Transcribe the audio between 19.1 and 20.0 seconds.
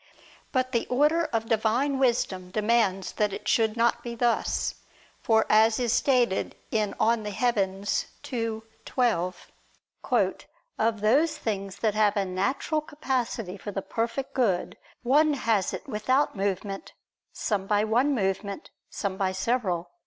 by several."